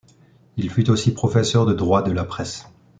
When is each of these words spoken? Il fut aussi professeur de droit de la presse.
Il 0.57 0.71
fut 0.71 0.89
aussi 0.89 1.13
professeur 1.13 1.67
de 1.67 1.73
droit 1.75 2.01
de 2.01 2.11
la 2.11 2.23
presse. 2.23 2.65